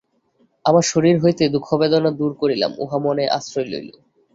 [0.65, 3.89] আমরা শরীর হইতে দুঃখবেদনা দূর করিলাম, উহা মনে আশ্রয় লইল।